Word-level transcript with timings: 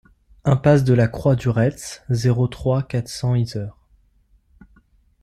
Impasse 0.45 0.83
de 0.83 0.95
la 0.95 1.07
Croix 1.07 1.35
du 1.35 1.47
Retz, 1.47 2.01
zéro 2.09 2.47
trois, 2.47 2.81
quatre 2.81 3.07
cents 3.07 3.35
Yzeure 3.35 3.77